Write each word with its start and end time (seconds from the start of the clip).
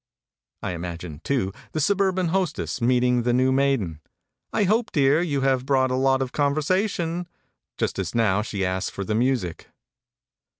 I 0.63 0.71
imagine, 0.71 1.21
too, 1.23 1.53
the 1.73 1.79
suburban 1.79 2.29
hostess 2.29 2.81
meeting 2.81 3.21
the 3.21 3.33
new 3.33 3.51
maiden: 3.51 3.99
"I 4.51 4.63
hope, 4.63 4.91
dear, 4.91 5.21
you 5.21 5.41
have 5.41 5.63
brought 5.67 5.91
a 5.91 5.95
lot 5.95 6.23
of 6.23 6.31
conversation," 6.31 7.27
just 7.77 7.99
as 7.99 8.15
now 8.15 8.41
she 8.41 8.65
asks 8.65 8.89
for 8.89 9.03
the 9.03 9.13
music. 9.13 9.67